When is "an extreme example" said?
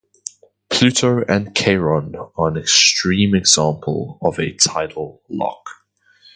2.47-4.17